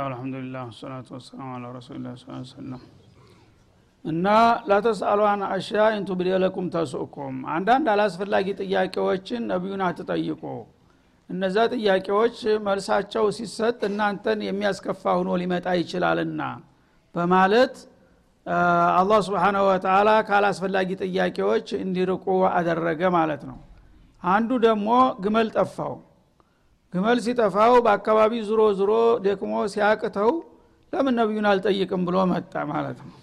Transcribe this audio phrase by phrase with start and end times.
[0.00, 2.08] ብስሚላህ አልሐምዱሊላህ ወሰላቱ ወሰላሙ አላ ረሱሊላ
[2.50, 2.80] ሰለም
[4.04, 4.26] እና
[4.70, 10.42] ላተስአሉ አን አሻ ኢንቱብድ ለኩም ተሱእኩም አንዳንድ አላስፈላጊ ጥያቄዎችን ነቢዩን አትጠይቁ።
[11.30, 16.40] እነዛ ጥያቄዎች መልሳቸው ሲሰጥ እናንተን የሚያስከፋ ሁኖ ሊመጣ ይችላልና
[17.14, 17.74] በማለት
[19.00, 22.26] አላህ ስብሓናሁ ወተላ ካላስፈላጊ ጥያቄዎች እንዲርቁ
[22.56, 23.58] አደረገ ማለት ነው።
[24.22, 24.88] አንዱ ደግሞ
[25.24, 25.94] ግመል ጠፋው
[26.94, 28.92] ግመል ሲጠፋው በአካባቢ ዙሮ ዙሮ
[29.26, 30.30] ደክሞ ሲያቅተው
[30.92, 33.16] ለምን ነቢዩን አልጠይቅም ብሎ መጣ ማለት ነው።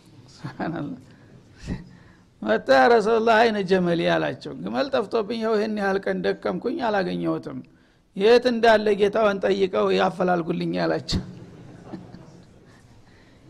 [2.41, 7.57] መጣ ረሱላህ አይነ ጀመል አላቸው። ግመል ጠፍቶብኝ ይኸው ይህን ያህል ቀን ደከምኩኝ አላገኘሁትም።
[8.17, 11.23] የት እንዳለ ጌታውን ጠይቀው ያፈላልጉልኝ አላቸው።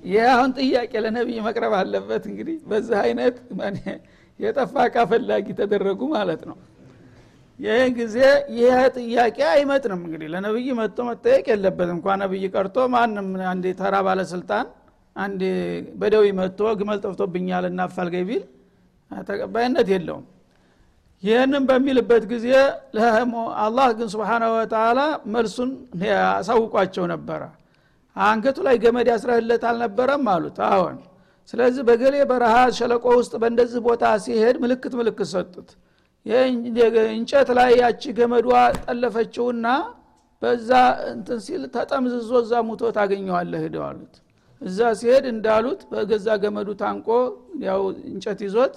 [0.04, 3.38] ይህ አሁን ጥያቄ ለነቢይ መቅረብ አለበት እንግዲህ በዚህ አይነት
[4.40, 4.74] የጠፋ
[5.12, 6.58] ፈላጊ ተደረጉ ማለት ነው
[7.60, 8.18] ይህ ጊዜ
[8.58, 14.66] ይህ ጥያቄ አይመጥንም። እንግዲህ ለነብይ መጥቶ መጠየቅ የለበትም። እንኳ ነብይ ቀርቶ ማንም አንድ ተራ ባለስልጣን
[15.16, 15.42] አንድ
[16.00, 18.44] በደዊ መጥቶ ግመል ጠፍቶብኛል እናፋልገኝ ቢል
[19.12, 20.26] ተቀባይነት የለውም።
[21.24, 22.48] ይህንም በሚልበት ጊዜ
[23.64, 25.00] አላህ ግን ስብሓናሁ ወተላ
[25.34, 25.70] መልሱን
[26.32, 27.42] አሳውቋቸው ነበረ።
[28.16, 30.24] አንገቱ ላይ ገመድ ያስረህለት አልነበረም?
[30.34, 30.96] አሉት። አሁን
[31.54, 35.70] ስለዚህ በገሌ በረሃ ሸለቆ ውስጥ በእንደዚህ ቦታ ሲሄድ ምልክት ምልክት ሰጡት
[36.26, 38.48] እንጨት ላይ ያቺ ገመዷ
[38.80, 39.68] ጠለፈችውና
[40.42, 40.70] በዛ
[41.12, 44.16] እንትን ሲል ተጠምዝዞ እዛ ሙቶ ታገኘዋለህ ሂደው አሉት።
[44.62, 47.08] እዛ ሲሄድ እንዳሉት በገዛ ገመዱ ታንቆ
[47.66, 48.76] ያው እንጨት ይዞት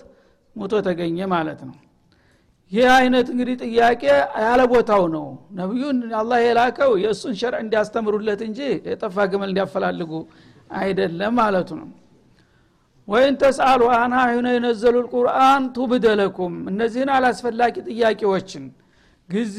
[0.56, 1.76] ሙቶ ተገኘ ማለት ነው።
[2.72, 4.02] ይህ አይነት እንግዲህ ጥያቄ
[4.44, 5.26] ያለ ቦታው ነው።
[5.60, 8.60] ነቢዩን አላህ የላከው የእሱን ሸርዕ እንዲያስተምሩለት እንጂ
[8.90, 10.12] የጠፋ ግመል እንዲያፈላልጉ
[10.80, 11.88] አይደለም ማለቱ ነው
[13.08, 18.64] ወይን ተስአሉ አና ሁነ የነዘሉ ልቁርአን ቱብደለኩም። እነዚህን አላስፈላጊ ጥያቄዎችን
[19.30, 19.58] ጊዜ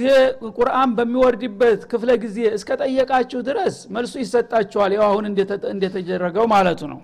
[0.58, 5.26] ቁርአን በሚወርድበት ክፍለ ጊዜ እስከ ጠየቃችሁ ድረስ መልሱ ይሰጣችኋል። ያው አሁን
[5.74, 7.00] እንደተደረገው ማለቱ ነው።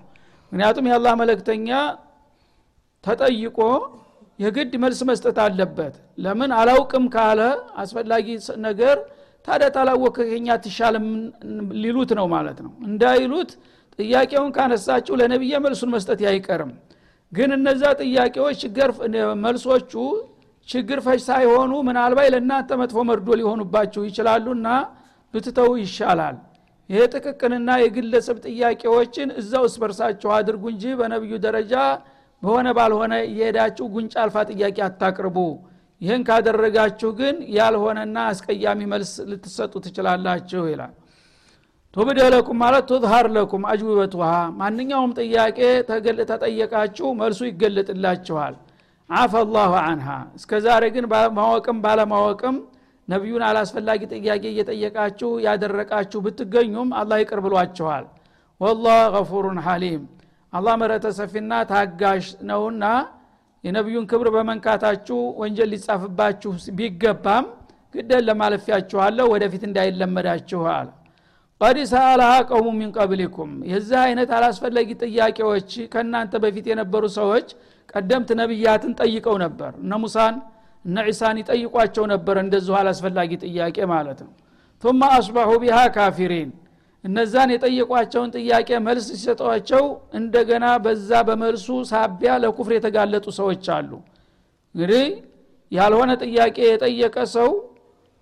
[0.52, 1.68] ምክንያቱም የአላህ መለክተኛ
[3.04, 3.58] ተጠይቆ
[4.38, 5.94] የግድ መልስ መስጠት አለበት።
[6.24, 7.40] ለምን አላውቅም ካለ
[7.82, 8.26] አስፈላጊ
[8.66, 8.96] ነገር
[9.48, 11.06] ታዲያ ታላወከኛ ትሻልም
[11.82, 13.50] ሊሉት ነው ማለት ነው። እንዳይሉት
[13.98, 16.72] ጥያቄውን ካነሳችሁ ለነቢየ መልሱን መስጠት አይቀርም።
[17.32, 18.90] ግን እነዛ ጥያቄዎች ችግር
[19.44, 19.92] መልሶቹ
[20.68, 24.68] ችግር ፈች ሳይሆኑ ምናልባት ለእናንተ መጥፎ መርዶ ሊሆኑባችሁ ይችላሉና
[25.34, 26.36] ብትተው ይሻላል።
[26.90, 31.74] ይሄ ጥቅቅንና የግለሰብ ጥያቄዎችን እዛው እስበርሳችሁ አድርጉ እንጂ በነቢዩ ደረጃ
[32.42, 35.38] በሆነ ባልሆነ እየሄዳችሁ ጉንጫ አልፋ ጥያቄ አታቅርቡ።
[36.00, 40.92] ይህን ካደረጋችሁ ግን ያልሆነና አስቀያሚ መልስ ልትሰጡ ትችላላችሁ ይላል
[41.96, 45.58] ቱብደ ለኩም ማለት ቱዝሃር ለኩም አጅዊበቱሃ ማንኛውም ጥያቄ
[46.30, 48.54] ተጠየቃችሁ መልሱ ይገለጥላችኋል።
[49.10, 51.04] አፈ ላሁ አንሃ እስከ ዛሬ ግን
[51.38, 52.56] ማወቅም ባለማወቅም
[53.08, 58.04] ነቢዩን አላስፈላጊ ጥያቄ እየጠየቃችሁ ያደረቃችሁ ብትገኙም አላህ ይቅር ብሏችኋል።
[58.60, 60.02] ወላህ ገፉሩን ሐሊም።
[60.52, 62.84] አላህ መረተ ሰፊና ታጋሽ ነውና
[63.64, 67.46] የነቢዩን ክብር በመንካታችሁ ወንጀል ሊጻፍባችሁ ቢገባም
[67.94, 70.88] ግደን ለማለፊያችኋለሁ ወደፊት እንዳይለመዳችሁ አለ
[71.60, 77.48] ቀድ ሰአልሃ ቀውሙ ሚን ቀብሊኩም። የዚህ አይነት አላስፈላጊ ጥያቄዎች ከእናንተ በፊት የነበሩ ሰዎች
[77.92, 80.34] ቀደምት ነቢያትን ጠይቀው ነበር። እነ ሙሳን
[80.84, 84.32] እነ ዒሳን ይጠይቋቸው ነበር እንደዚሁ አላስፈላጊ ጥያቄ ማለት ነው።
[84.82, 86.50] ثم አስባሑ ቢሃ ካፊሪን።
[87.04, 89.84] እነዛን የጠየቋቸውን ጥያቄ መልስ ሲሰጧቸው
[90.18, 93.90] እንደገና በዛ በመልሱ ሳቢያ ለኩፍር የተጋለጡ ሰዎች አሉ።
[94.74, 95.04] እንግዲህ
[95.72, 97.50] ያልሆነ ጥያቄ የጠየቀ ሰው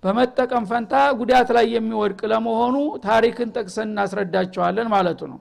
[0.07, 5.39] በመጠቀም ፈንታ ጉዳት ላይ የሚወድቅ ለመሆኑ ታሪክን ጠቅሰን እናስረዳቸዋለን ማለቱ ነው።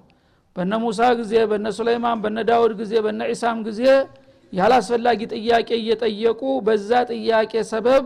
[0.56, 3.82] በነ ሙሳ ጊዜ በነ ሱለይማን በነ ዳውድ ጊዜ በነ ዒሳም ጊዜ
[4.54, 8.04] ያላስፈላጊ ጥያቄ እየጠየቁ በዛ ጥያቄ ሰበብ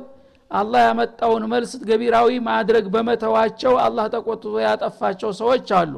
[0.51, 5.93] አላህ ያመጣውን መልስ ገቢራዊ ማድረግ በመተዋቸው አላህ ተቆጥቶ ያጠፋቸው ሰዎች አሉ።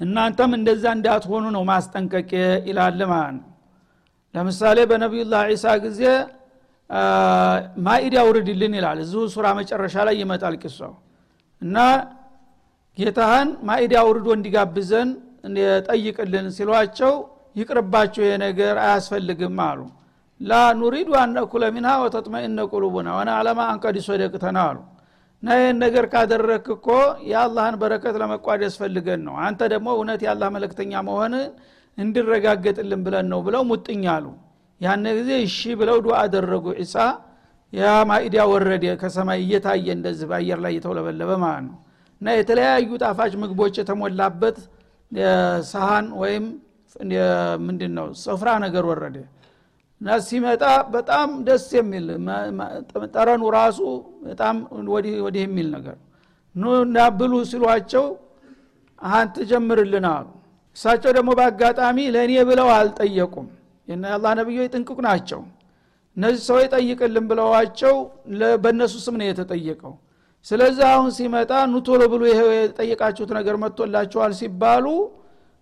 [0.00, 2.30] እናንተም እንደዛ እንዳትሆኑ ነው ማስጠንቀቅ
[2.68, 3.46] ይላል ማለት ነው።
[4.34, 6.02] ለምሳሌ በነቢዩላህ ዒሳ ጊዜ
[7.86, 10.92] ማኢድ ያውርድልን ይላል። እዚሁ ሱራ መጨረሻ ላይ ይመጣል ቂሷው
[11.62, 11.76] እና
[12.98, 15.08] ጌታህን ማኢድ አውርዶ እንዲጋብዘን
[15.88, 17.12] ጠይቅልን ሲሏቸው
[17.56, 18.34] ይቅርባቸው ይሄ
[18.84, 19.80] አያስፈልግም አሉ።
[20.40, 24.78] ላ ኑሪዱ አነኩለ ሚንሃ ወተጥመኢነ ቁሉቡና ወነ አለማ አንቀድ ሶደቅተና አሉ።
[25.42, 26.86] እና ይህን ነገር ካደረክ እኮ
[27.30, 31.34] የአላህን በረከት ለመቋድ ያስፈልገን ነው። አንተ ደግሞ እውነት የአላህ መለክተኛ መሆን
[31.98, 34.26] እንዲረጋገጥልን ብለን ነው ብለው ሙጥኝ አሉ
[34.80, 36.94] ያን ጊዜ እሺ ብለው ዱዓ አደረጉ። ዒሳ
[37.72, 41.76] ያ ማኢዲያ ወረደ። ከሰማይ እየታየ እንደዚህ በአየር ላይ እየተውለበለበ ማለት ነው።
[42.20, 44.56] እና የተለያዩ ጣፋጭ ምግቦች የተሞላበት
[45.70, 46.46] ሰሃን ወይም
[47.66, 49.16] ምንድን ነው ስፍራ ነገር ወረደ።
[50.00, 50.62] እና ሲመጣ
[50.94, 52.06] በጣም ደስ የሚል
[53.14, 53.78] ጠረኑ ራሱ
[54.26, 54.56] በጣም
[55.24, 55.96] ወዲህ የሚል ነገር
[56.54, 58.04] ኑ እና ብሉ ሲሏቸው
[59.12, 60.26] አንተ ጀምርልን አሉ።
[60.76, 63.46] እሳቸው ደግሞ በአጋጣሚ ለእኔ ብለው አልጠየቁም
[63.88, 65.40] የአላህ ነቢዮች ጥንቅቅ ናቸው።
[66.16, 67.94] እነዚህ ሰው ጠይቅልን ብለዋቸው
[68.62, 69.92] በእነሱ ስም ነው የተጠየቀው።
[70.46, 74.86] ስለዚህ አሁን ሲመጣ ኑቶሎ ብሎ ይሄ የጠየቃችሁት ነገር መጥቶላችኋል ሲባሉ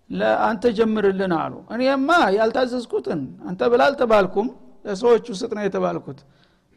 [0.09, 4.47] ለአንተ ጀምርልን አሉ። እኔማ ያልታዘዝኩትን አንተ ብላ አልተባልኩም
[4.85, 6.19] ለሰዎቹ ስጥ ነው የተባልኩት።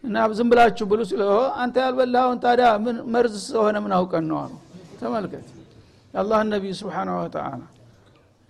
[0.05, 1.23] እና ዝም ብላችሁ ብሉ ሲለ
[1.63, 2.69] አንተ ያልበላውን ታዲያ
[3.15, 4.53] መርዝ ስለሆነ ምን አውቀን ነው አሉ።
[5.01, 5.47] ተመልከት።
[6.15, 7.47] የአላህ ነቢይ ስብሓን ወተላ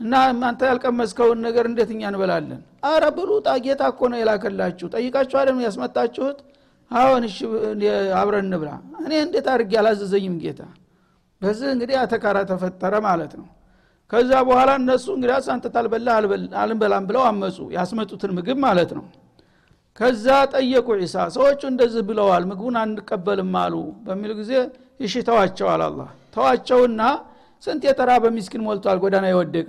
[0.01, 0.13] እና
[0.49, 3.31] አንተ ያልቀመስከውን ነገር እንዴት እኛ እንበላለን አረ ብሉ
[3.65, 6.39] ጌታ እኮ ነው የላከላችሁ። ጠይቃችሁ አለም ያስመጣችሁት?
[6.91, 7.37] አሁን እሺ
[8.21, 8.71] አብረን እንብላ።
[9.05, 10.61] እኔ እንዴት አድርጌ አላዘዘኝም ጌታ?
[11.43, 13.47] በዚህ እንግዲህ አተካራ ተፈጠረ ማለት ነው።
[14.11, 15.67] ከዛ በኋላ እነሱ እንግዲህ አንተ
[16.61, 19.05] አልንበላም ብለው አመፁ ያስመጡትን ምግብ ማለት ነው።
[20.01, 23.75] ከዛ ጠየቁ ዒሳ ሰዎቹ እንደዚህ ብለዋል ምግቡን አንቀበልም አሉ
[24.07, 24.53] በሚል ጊዜ
[25.01, 26.01] እሺ ተዋቸዋል አላ
[26.35, 27.03] ተዋቸውና
[27.63, 29.69] ስንት የተራ በሚስኪን ሞልቷል ጎዳና የወደቀ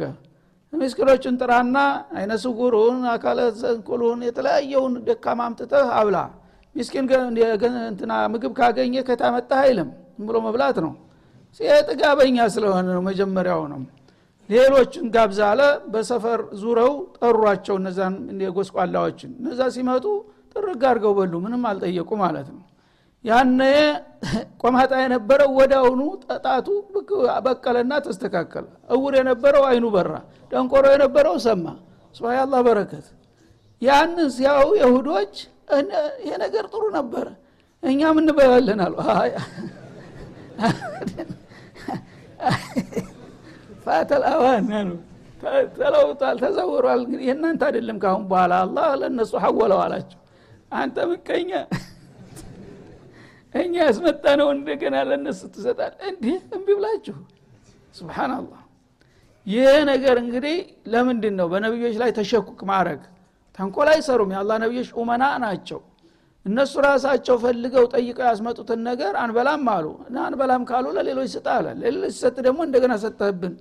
[0.73, 1.77] ምስኪኖችን ጥራና
[2.15, 6.17] አይነ ስጉሩን አካለ ዘንኩሉን የተለያየውን ደካማ አምጥተህ አብላ።
[6.75, 7.07] ሚስኪን
[7.89, 9.89] እንትና ምግብ ካገኘ ከታመጣ አይልም።
[10.21, 10.93] ብሎ መብላት ነው።
[11.89, 13.81] ጥጋበኛ ስለሆነ ነው መጀመሪያው ነው።
[14.49, 15.61] ሌሎችን ጋብዛለ
[15.93, 20.05] በሰፈር ዙረው ጠሯቸው እነዛን የጎስቋላዎችን እነዛ ሲመጡ
[20.55, 22.61] ጥርግ አድርገው በሉ። ምንም አልጠየቁ ማለት ነው
[23.25, 23.61] ያነ
[24.61, 26.01] ቆማጣ የነበረው ወዳውኑ
[26.45, 26.67] ጣቱ
[27.45, 28.65] በቀለና ተስተካከለ።
[28.95, 30.11] እውር የነበረው አይኑ በራ
[30.51, 31.65] ደንቆሮ የነበረው ሰማ።
[32.15, 33.05] ስብናላህ በረከት።
[33.81, 35.35] ያንን ሲያው የሁዶች
[36.21, 37.27] ይሄ ነገር ጥሩ ነበረ
[37.83, 38.95] እኛም እንበላለን አሉ።
[43.85, 44.67] ፋተል አዋን
[45.77, 50.19] ተለውጧል ተዘውሯል። እንግዲህ የእናንተ አይደለም ካሁን በኋላ አላህ ለእነሱ ሐወለው አላቸው።
[50.73, 51.51] አንተ ምቀኛ
[53.53, 57.17] እኛ ያስመጣ ነው እንደገና ለእነሱ ትሰጣል እንዲህ እምቢ ብላችሁ።
[57.97, 58.59] ስብናላህ
[59.47, 60.57] ይህ ነገር እንግዲህ
[60.93, 63.01] ለምንድን ነው በነቢዮች ላይ ተሸኩክ ማድረግ
[63.59, 65.79] ተንኮል አይሰሩም። የአላ ነቢዮች ኡመና ናቸው።
[66.45, 72.13] እነሱ ራሳቸው ፈልገው ጠይቀው ያስመጡትን ነገር አንበላም አሉ። እና አንበላም ካሉ ለሌሎች ስጣ አለ ለሌሎች
[72.15, 73.53] ሲሰጥ ደግሞ እንደገና ሰጠህብን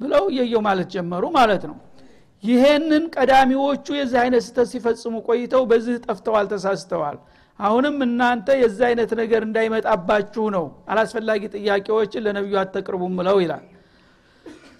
[0.00, 1.76] ብለው እየየው ማለት ጀመሩ ማለት ነው።
[2.44, 7.16] ይሄንን ቀዳሚዎቹ የዚህ አይነት ስተት ሲፈጽሙ ቆይተው በዚህ ጠፍተዋል ተሳስተዋል
[7.58, 13.64] አሁንም እናንተ የዚህ አይነት ነገር እንዳይመጣባችሁ ነው። አላስፈላጊ ጥያቄዎችን ለነቢዩ አተቅርቡም ብለው ይላል።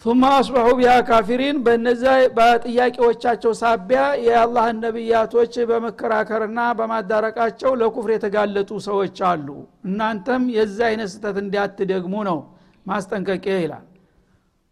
[0.05, 2.03] ثم አስበሑ ቢሃ ካፊሪን በነዚ
[2.37, 9.49] በጥያቄዎቻቸው ሳቢያ የአላህን ነቢያቶች በመከራከርና በማዳረቃቸው ለኩፍር የተጋለጡ ሰዎች አሉ።
[9.89, 12.39] እናንተም የዚህ አይነት ስተት እንዲያትደግሙ ነው
[12.87, 13.85] ማስጠንቀቂያ ይላል።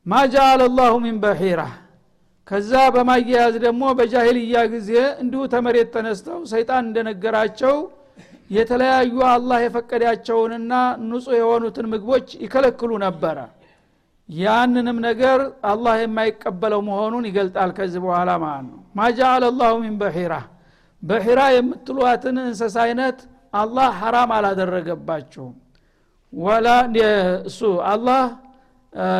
[0.06, 1.60] ማ ጃአለ ላሁ ሚን በሒራ
[2.48, 4.90] ከዛ በማያያዝ ደግሞ በጃሂልያ ጊዜ
[5.22, 7.74] እንዲሁ ተመሬት ተነስተው ሰይጣን እንደነገራቸው
[8.50, 10.72] የተለያዩ አላህ የፈቀዳቸውንና
[11.06, 13.38] ንጹህ የሆኑትን ምግቦች ይከለክሉ ነበረ።
[14.28, 15.40] ያንንም ነገር
[15.70, 20.34] አላህ የማይቀበለው መሆኑን ይገልጣል ከዚህ በኋላ ማለት ነው። ማጃአለ ላሁ ሚን በሒራ
[21.02, 23.18] በሒራ የምትሏትን እንሰሳ አይነት
[23.54, 25.54] አላህ ሐራም አላደረገባችሁም
[26.32, 26.68] ወላ
[27.48, 28.22] እሱ አላህ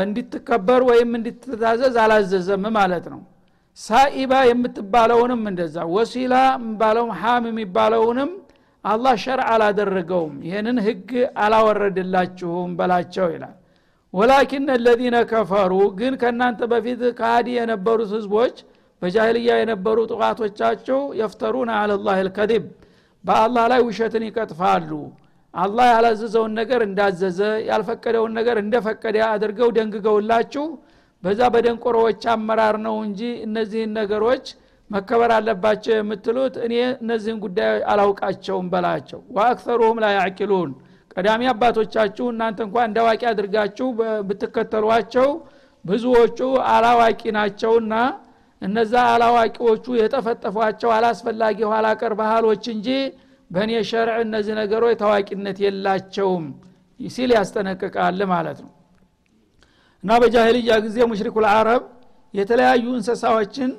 [0.00, 3.21] እንዲትከበር ወይም እንዲትታዘዝ አላዘዘም ማለት ነው።
[3.78, 8.30] ሳኢባ የምትባለውንም እንደዛ ወሲላ የሚባለውም ሀም የሚባለውንም
[8.85, 11.11] አላህ ሸርዕ አላደረገውም። ይህንን ህግ
[11.45, 13.54] አላወረድላችሁም በላቸው ይላል።
[14.14, 18.56] ወላኪን አለዚነ ከፈሩ ግን ከእናንተ በፊት ከሃዲ የነበሩት ህዝቦች
[19.02, 22.64] በጃህልያ የነበሩ ጥቃቶቻቸው የፍተሩን አለላህ ልከዚብ
[23.25, 24.90] በአላህ ላይ ውሸትን ይቀጥፋሉ
[25.56, 30.64] አላህ ያላዘዘውን ነገር እንዳዘዘ ያልፈቀደውን ነገር እንደፈቀደ አድርገው ደንግገውላችሁ
[31.22, 34.46] በዛ በደንቆሮዎች አመራር ነው እንጂ እነዚህን ነገሮች
[34.90, 40.70] መከበር አለባቸው የምትሉት እኔ እነዚህን ጉዳይ አላውቃቸውም በላቸው። ወአክተሩሁም ላ ያዕቂሉን።
[41.14, 43.88] ቀዳሚ አባቶቻችሁ እናንተ እንኳ እንዳዋቂ አድርጋችሁ
[44.28, 45.28] ብትከተሏቸው
[45.84, 46.38] ብዙዎቹ
[46.72, 47.94] አላዋቂ ናቸውና
[48.62, 52.88] እነዛ አላዋቂዎቹ የጠፈጠፏቸው አላስፈላጊ ኋላ ቀር ባህሎች እንጂ
[53.50, 56.44] በእኔ ሸርዕ እነዚህ ነገሮች ታዋቂነት የላቸውም
[57.00, 58.72] ሲል ያስጠነቅቃል ማለት ነው።
[60.04, 61.82] እና በጃሂልያ ጊዜ ሙሽሪኩ ልአረብ
[62.34, 63.70] የተለያዩ እንስሳዎችን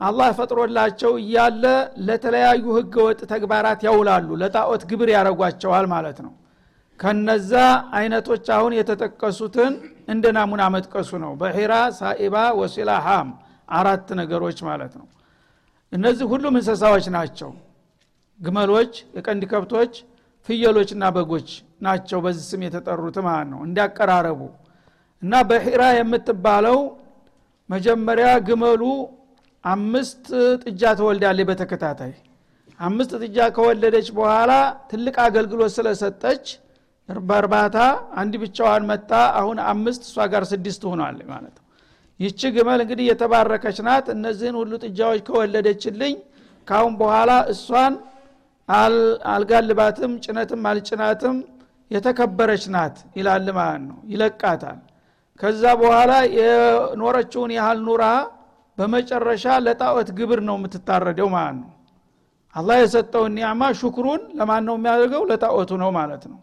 [0.00, 1.64] አላህ ፈጥሮላቸው እያለ
[2.06, 6.32] ለተለያዩ ህገወጥ ተግባራት ያውላሉ ለጣዖት ግብር ያደረጓቸዋል ማለት ነው።
[7.00, 7.52] ከነዛ
[7.98, 9.72] አይነቶች አሁን የተጠቀሱትን
[10.08, 13.28] እንደ ናሙና መጥቀሱ ነው። በሒራ ሳኢባ ወሲላ ሃም
[13.72, 15.06] አራት ነገሮች ማለት ነው።
[15.92, 17.50] እነዚህ ሁሉም እንስሳዎች ናቸው
[18.40, 19.92] ግመሎች የቀንድ ከብቶች
[20.48, 21.48] ፍየሎችና በጎች
[21.82, 23.60] ናቸው። በዚህ ስም የተጠሩት ማለት ነው?
[23.66, 24.40] እንዲያቀራረቡ
[25.22, 26.78] እና በሒራ የምትባለው
[27.68, 28.82] መጀመሪያ ግመሉ
[29.64, 30.24] አምስት
[30.62, 32.12] ጥጃ ተወልዳለች። በተከታታይ
[32.80, 34.52] አምስት ጥጃ ከወለደች በኋላ
[34.90, 36.44] ትልቅ አገልግሎት ስለሰጠች
[37.22, 37.76] በእርባታ
[38.20, 39.10] አንድ ብቻዋን መጣ።
[39.40, 41.66] አሁን አምስት እሷ ጋር ስድስት ሆኗል ማለት ነው።
[42.20, 46.14] ይቺ ግመል እንግዲህ የተባረከች ናት። እነዚህን ሁሉ ጥጃዎች ከወለደችልኝ
[46.68, 47.94] ካሁን በኋላ እሷን
[49.32, 51.36] አልጋልባትም ጭነትም አልጭናትም
[51.90, 54.78] የተከበረች ናት ይላል ማለት ነው። ይለቃታል።
[55.40, 58.04] ከዛ በኋላ የኖረችውን ያህል ኑራ
[58.78, 61.70] በመጨረሻ ለጣዖት ግብር ነው የምትታረደው ማለት ነው።
[62.54, 65.22] አላህ የሰጠውን ኒዕማ ሹክሩን ለማን ነው የሚያደርገው?
[65.30, 66.38] ለጣዖቱ ነው ማለት ነው።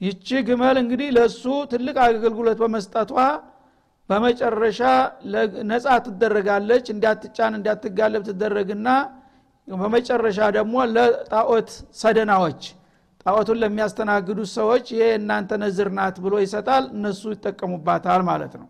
[0.00, 3.12] ይቺ ግመል እንግዲህ ለእሱ ትልቅ አገልግሎት በመስጠቷ
[4.08, 4.80] በመጨረሻ
[5.70, 8.88] ነጻ ትደረጋለች። እንዳትጫን እንዳትጋለብ ትደረግና
[9.76, 11.70] በመጨረሻ ደግሞ ለጣዖት
[12.00, 12.62] ሰደናዎች
[13.22, 18.68] ጣዖቱን ለሚያስተናግዱት ሰዎች ይሄ እናንተ ነዝር ናት ብሎ ይሰጣል እነሱ ይጠቀሙባታል ማለት ነው።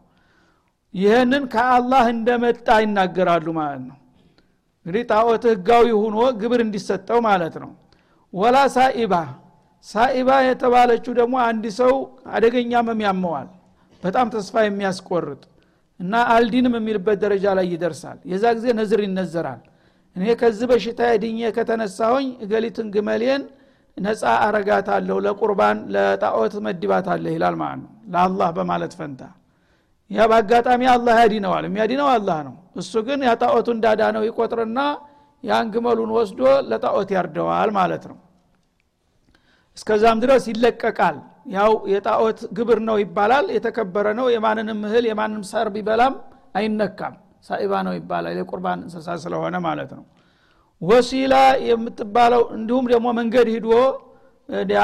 [0.94, 3.96] ይህንን ከአላህ እንደመጣ ይናገራሉ ማለት ነው።
[4.86, 7.70] እንግዲህ ጣዖት ህጋዊ ሁኖ ግብር እንዲሰጠው ማለት ነው።
[8.32, 9.14] ወላ ሳኢባ
[9.86, 11.92] ሳኢባ የተባለችው ደግሞ አንድ ሰው
[12.32, 13.48] አደገኛ መም ያመዋል
[14.02, 15.42] በጣም ተስፋ የሚያስቆርጥ
[16.00, 19.60] እና አልዲንም የሚልበት ደረጃ ላይ ይደርሳል። የዛ ጊዜ ነዝር ይነዘራል
[20.18, 23.42] እኔ ከዚህ በሽታ ድኜ ከተነሳሁኝ እገሊትን ግመሌን
[23.96, 29.22] ነፃ አረጋታለሁ ለቁርባን ለጣዖት መድባታለህ ይላል ማለት ነው። ለአላህ በማለት ፈንታ።
[30.10, 34.78] ያ በአጋጣሚ አላህ ያዲነዋል። የሚያዲነው አላህ ነው። እሱ ግን ያጣዖቱ እንዳዳነው ይቆጥርና
[35.44, 38.18] ያን ግመሉን ወስዶ ለጣዖት ያርደዋል ማለት ነው።
[39.76, 41.16] እስከዛም ድረስ ይለቀቃል።
[41.50, 46.14] ያው የጣዖት ግብር ነው ይባላል። የተከበረ ነው። የማንንም እህል የማንም ሳር ቢበላም
[46.54, 47.14] አይነካም
[47.44, 50.04] ሳኢባ ነው ይባላል። የቁርባን እንስሳ ስለሆነ ማለት ነው።
[50.82, 51.34] ወሲላ
[51.68, 53.68] የምትባለው እንዲሁም ደግሞ መንገድ ሂዶ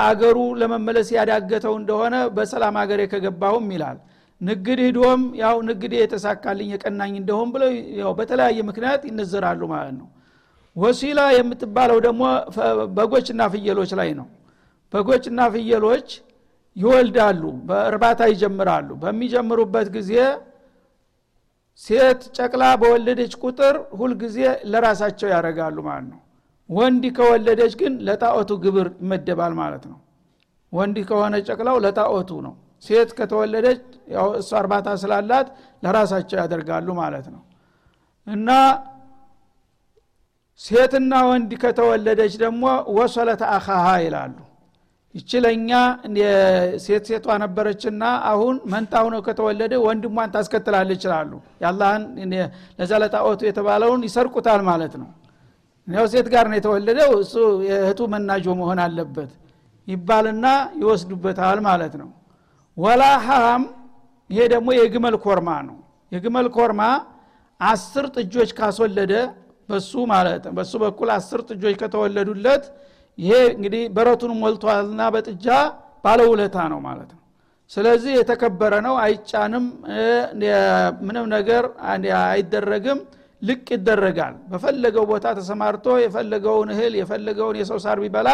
[0.00, 3.98] አገሩ ለመመለስ ያዳገተው እንደሆነ በሰላም ሀገሬ ከገባሁም ይላል።
[4.40, 7.70] ንግድ ሂዶም ያው ንግዴ የተሳካልኝ የቀናኝ እንደሆን ብለው
[8.00, 10.08] ያው በተለያየ ምክንያት ይነዘራሉ ማለት ነው።
[10.76, 12.22] ወሲላ የምትባለው ደግሞ
[12.96, 14.26] በጎችና ፍየሎች ላይ ነው።
[14.92, 16.08] በጎችና ፍየሎች
[16.76, 20.12] ይወልዳሉ በእርባታ ይጀምራሉ። በሚጀምሩበት ጊዜ
[21.82, 24.36] ሴት ጨቅላ በወለደች ቁጥር ሁልጊዜ
[24.72, 26.20] ለራሳቸው ያደረጋሉ ማለት ነው።
[26.70, 29.98] ወንድ ከወለደች ግን ለጣዖቱ ግብር ይመደባል ማለት ነው።
[30.72, 32.54] ወንድ ከሆነ ጨቅላው ለጣዖቱ ነው።
[32.84, 33.82] ሴት ከተወለደች
[34.38, 35.48] እሷ እርባታ ስላላት
[35.82, 37.42] ለራሳቸው ያደርጋሉ ማለት ነው።
[38.26, 38.48] እና
[40.60, 42.64] ሴትና ወንድ ከተወለደች ደግሞ
[42.96, 44.34] ወሰለተ አኻሃ ይላሉ
[45.14, 45.70] ይቺ ለእኛ
[46.84, 51.30] ሴት ሴቷ ነበረችና አሁን መንታው ነው ከተወለደ ወንድሟን ታስከትላለች ይችላሉ
[51.64, 52.02] ያላህን
[52.78, 55.08] ለዛ ለጣዖቱ የተባለውን ይሰርቁታል ማለት ነው።
[55.88, 57.34] ያው ሴት ጋር ነው የተወለደው እሱ
[57.68, 59.32] የእህቱ መናጆ መሆን አለበት
[59.88, 60.46] ይባልና
[60.80, 62.10] ይወስዱበታል ማለት ነው።
[62.76, 63.62] ወላሃም
[64.30, 65.76] ይሄ ደግሞ የግመል ኮርማ ነው።
[66.12, 66.82] የግመል ኮርማ
[67.60, 69.12] አስር ጥጆች ካስወለደ
[69.68, 72.64] በሱ ማለት በሱ በኩል አስር ጥጆች ከተወለዱለት
[73.18, 75.46] ይሄ እንግዲህ በረቱን ሞልቷልና በጥጃ
[76.04, 77.20] ባለውለታ ነው ማለት ነው።
[77.70, 79.66] ስለዚህ የተከበረ ነው። አይጫንም
[81.06, 81.64] ምንም ነገር
[82.24, 82.98] አይደረግም።
[83.42, 88.28] ልቅ ይደረጋል። በፈለገው ቦታ ተሰማርቶ የፈለገውን እህል የፈለገውን የሰው ሳር ቢበላ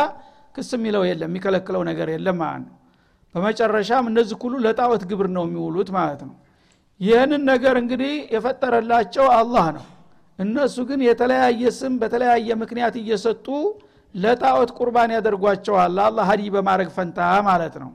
[0.55, 2.77] ክስ የሚለው የለም የሚከለክለው ነገር የለም ማለት ነው።
[3.35, 6.35] በመጨረሻም እነዚህ ሁሉ ለጣዖት ግብር ነው የሚውሉት ማለት ነው።
[7.01, 9.85] ይህንን ነገር እንግዲህ የፈጠረላቸው አላህ ነው።
[10.39, 13.47] እነሱ ግን የተለያየ ስም በተለያየ ምክንያት እየሰጡ
[14.15, 17.91] ለጣዖት ቁርባን ያደርጓቸዋል። አላህ ሀዲ በማድረግ ፈንታ ማለት ነው።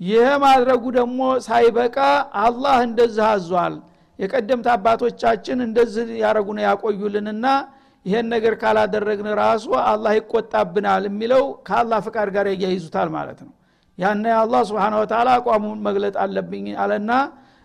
[0.00, 1.96] ይህ ማድረጉ ደግሞ ሳይበቃ
[2.44, 3.74] አላህ እንደዚህ አዟል።
[4.18, 7.46] የቀደምት አባቶቻችን እንደዚህ ያረጉ ነው ያቆዩልንና
[8.06, 13.52] ይሄን ነገር ካላደረግን ራሱ አላህ ይቆጣብናል የሚለው ከአላህ ፍቃድ ጋር ያያይዙታል ማለት ነው።
[13.98, 17.10] ያነ አላህ ስብሓን ወተላ አቋሙን መግለጥ አለብኝ አለና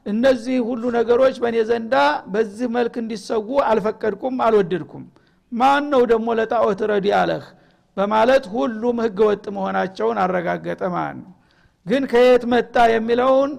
[0.05, 1.95] እነዚህ ሁሉ ነገሮች በእኔ ዘንዳ
[2.33, 5.03] በዚህ መልክ እንዲሰጉ አልፈቀድኩም አልወደድኩም።
[5.51, 7.43] ማን ነው ደግሞ ለጣዖት ረዲ አለህ
[7.99, 11.31] በማለት ሁሉም ህገ ወጥ መሆናቸውን አረጋገጠ ማለት ነው።
[11.85, 13.51] ግን ከየት መጣ የሚለውን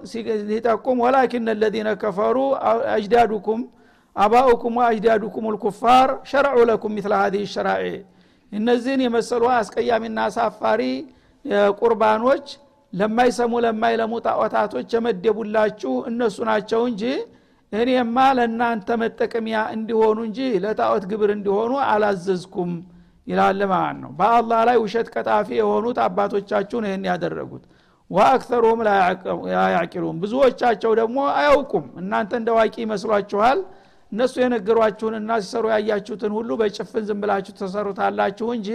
[0.49, 2.37] ሲጠቁም ወላኪን ለዚነ ከፈሩ
[2.93, 3.61] አጅዳዱኩም
[4.15, 7.85] አባኡኩም ወአጅዳዱኩም ልኩፋር ሸረዑ ለኩም ሚትለ ሀዚህ ሸራዒ።
[8.51, 10.81] እነዚህን የመሰሉ አስቀያሚና አሳፋሪ
[11.79, 12.47] ቁርባኖች
[12.93, 17.03] ለማይሰሙ ለማይለሙ ጣዖታቶች የመደቡላችሁ እነሱ ናቸው እንጂ
[17.73, 22.71] እኔማ ለእናንተ መጠቀሚያ እንዲሆኑ እንጂ ለጣዖት ግብር እንዲሆኑ አላዘዝኩም
[23.27, 27.63] ይላል ማለት ነው። በአላህ ላይ ውሸት ቀጣፊ የሆኑት አባቶቻችሁን ይህን ያደረጉት።
[28.11, 33.59] ወአክተሩም ላያዕቂሉም ብዙዎቻቸው ደግሞ አያውቁም። እናንተ እንደ ዋቂ ይመስሏችኋል።
[34.11, 38.69] እነሱ የነገሯችሁንና ሲሰሩ ያያችሁትን ሁሉ በጭፍን ዝም ብላችሁ ተሰሩታላችሁ እንጂ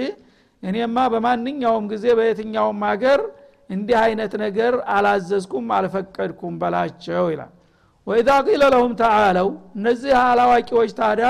[0.63, 3.21] እኔማ በማንኛውም ጊዜ በየትኛውም ሀገር
[3.71, 7.53] እንዲህ አይነት ነገር አላዘዝኩም አልፈቀድኩም በላቸው ይላል።
[8.07, 9.49] ወኢዛ ቂለ ለሁም ተዓለው።
[9.79, 11.29] እነዚህ አላዋቂዎች ታዲያ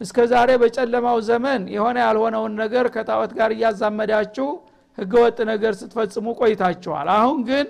[0.00, 4.46] እስከ ዛሬ በጨለማው ዘመን የሆነ ያልሆነውን ነገር ከጣዖት ጋር እያዛመዳችሁ
[4.98, 7.66] ህገወጥ ነገር ስትፈጽሙ ቆይታችኋል። አሁን ግን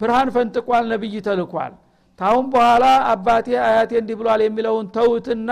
[0.00, 1.72] ብርሃን ፈንጥቋል ነብይ ተልኳል።
[2.18, 5.50] ታሁን በኋላ አባቴ አያቴ እንዲህ ብሏል የሚለውን ተውትና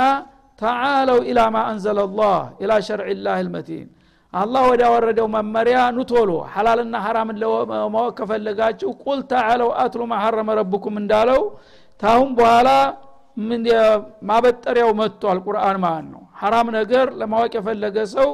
[0.59, 3.87] ተዓለው ኢላ ማ አንዘለላህ ኢላ ሸርዕላህ ልመቲን
[4.35, 11.43] አላህ ወዳወረደው መመሪያ ኑቶሎ ሐላልና ሐራምን ለማወቅ ከፈለጋችሁ ቁል ተዓለው አትሉ ማሐረመ ረብኩም እንዳለው።
[12.01, 12.69] ታሁን በኋላ
[14.29, 15.39] ማበጠሪያው መጥቷል?
[15.47, 18.29] ቁርአን ማለት ነው። ሐራም ነገር ለማወቅ የፈለገ ሰው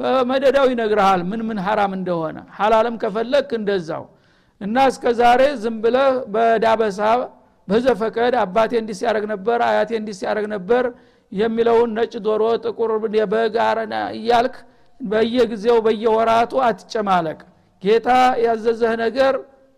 [0.00, 4.04] በመደዳው ይነግርሃል ምን ምን ሐራም እንደሆነ። ሐላልም ከፈለግ እንደዛው።
[4.60, 7.00] እና እስከ ዛሬ ዝም ብለህ በዳበሳ
[7.68, 10.84] በዘፈቀድ አባቴ እንዲህ ሲያደረግ ነበር አያቴ እንዲህ ሲያደረግ ነበር
[11.32, 12.90] የሚለውን ነጭ ዶሮ ጥቁር
[13.32, 13.56] በግ
[14.16, 14.56] እያልክ
[15.00, 17.38] በየጊዜው በየወራቱ አትጨማለቅ።
[17.82, 18.08] ጌታ
[18.44, 19.34] ያዘዘህ ነገር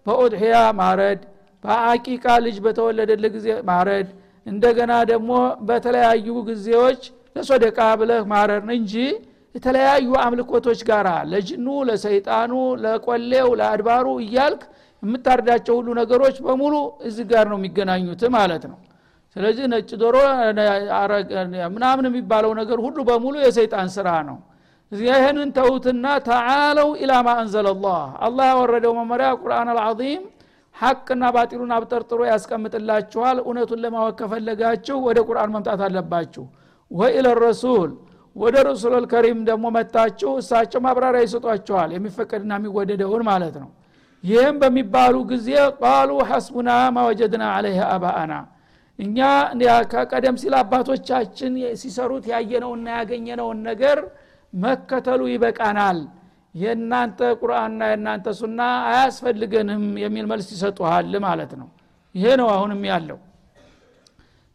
[0.07, 1.21] በኡድሕያ ማረድ
[1.65, 4.09] በአቂቃ ልጅ በተወለደልህ ጊዜ ማረድ
[4.47, 5.31] እንደገና ደግሞ
[5.69, 7.01] በተለያዩ ጊዜዎች
[7.37, 8.95] ለሶደቃ ብለህ ማረርን እንጂ
[9.55, 12.53] የተለያዩ አምልኮቶች ጋር ለጅኑ ለሰይጣኑ
[12.83, 14.63] ለቆሌው ለአድባሩ እያልክ
[15.03, 16.75] የምታርዳቸው ሁሉ ነገሮች በሙሉ
[17.09, 18.79] እዚህ ጋር ነው የሚገናኙት ማለት ነው።
[19.37, 20.17] ስለዚህ ነጭ ዶሮ
[21.75, 24.39] ምናምን የሚባለው ነገር ሁሉ በሙሉ የሰይጣን ስራ ነው።
[24.93, 30.23] ይህንን ተውትና ተዓለው ኢላማ አንዘለላህ። አላህ ያወረደው መመሪያ ቁርአን አልዓዚም
[30.79, 36.45] ሐቅና ባጢሉን አብጠርጥሮ ያስቀምጥላችኋል። እውነቱን ለማወቅ ከፈለጋችሁ ወደ ቁርአን መምጣት አለባችሁ።
[36.91, 37.91] ወኢለ ረሱል
[38.37, 43.71] ወደ ረሱል ልከሪም ደግሞ መታችሁ እሳቸው ማብራሪያ ይሰጧቸዋል የሚፈቀድና የሚወደደውን ማለት ነው።
[44.25, 45.49] ይህም በሚባሉ ጊዜ
[45.81, 48.33] ቃሉ ሐስቡና ማወጀድና አለይህ አባአና
[48.99, 49.19] እኛ
[49.93, 53.99] ከቀደም ሲል አባቶቻችን ሲሰሩት ያየነውና ያገኘነውን ነገር
[54.53, 55.99] መከተሉ ይበቃናል
[56.55, 61.69] የእናንተ ቁርአንና የእናንተ ሱና አያስፈልገንም የሚል መልስ ይሰጡሃል ማለት ነው።
[62.15, 63.19] ይሄ ነው አሁንም ያለው።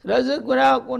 [0.05, 0.35] ስለዚህ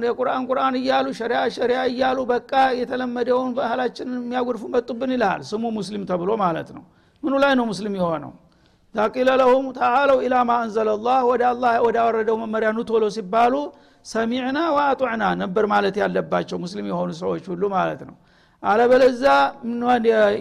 [0.08, 6.32] የቁርአን ቁርአን እያሉ ሸሪያ ሸሪያ እያሉ በቃ የተለመደውን ባህላችንን የሚያጎድፉ መጡብን ይልሃል ስሙ ሙስሊም ተብሎ
[6.44, 6.84] ማለት ነው።
[7.24, 8.32] ምኑ ላይ ነው ሙስሊም የሆነው?
[8.96, 12.82] ታቂለ ለሁም ተዓለው ኢላ ማ አንዘለላህ ወደ አላህ ወዳወረደው መመሪያ ኑ
[13.16, 13.54] ሲባሉ
[14.06, 18.16] ሰሚዕና ወአጡዕና ነበር ማለት ያለባቸው ሙስሊም የሆኑ ሰዎች ሁሉ ማለት ነው
[18.64, 19.24] አለበለዛ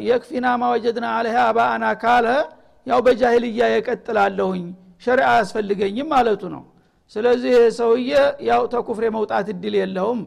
[0.08, 2.26] የክፊና ማወጀድና አለህ አባአና ካለ
[2.86, 4.62] ያው በጃሂልያ የቀጥላለሁኝ።
[5.04, 6.62] ሸሪዓ አያስፈልገኝም ማለቱ ነው።
[7.16, 8.10] ስለዚህ ሰውዬ
[8.48, 10.20] ያው ተኩፍሬ መውጣት እድል የለውም።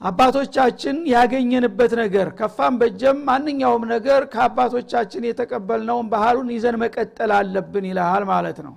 [0.00, 8.58] አባቶቻችን ያገኘንበት ነገር ከፋም በጀም ማንኛውም ነገር ከአባቶቻችን የተቀበልነውን ባህሉን ይዘን መቀጠል አለብን ይልሃል ማለት
[8.66, 8.74] ነው።